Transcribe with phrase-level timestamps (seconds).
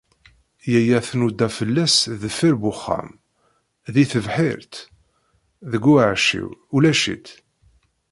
[0.71, 3.09] Yaya tnuda fell-as deffir n uxxam,
[3.93, 4.73] di tebḥirt,
[5.71, 6.49] deg uɛecciw.
[6.75, 7.27] Ulac-itt.